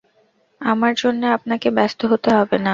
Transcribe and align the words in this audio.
আমার 0.61 0.93
জন্যে 0.95 1.27
আপনাকে 1.37 1.67
ব্যস্ত 1.77 1.99
হতে 2.11 2.29
হবে 2.37 2.57
না। 2.57 2.69